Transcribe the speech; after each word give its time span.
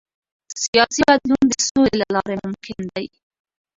سیاسي 0.63 1.01
بدلون 1.09 1.43
د 1.49 1.53
سولې 1.67 1.95
له 2.01 2.07
لارې 2.15 2.35
ممکن 2.43 2.79
دی 2.93 3.05